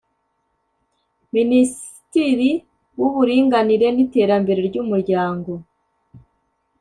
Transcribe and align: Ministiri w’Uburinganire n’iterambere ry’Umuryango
Ministiri 1.35 2.49
w’Uburinganire 2.99 3.87
n’iterambere 3.91 4.59
ry’Umuryango 4.67 5.51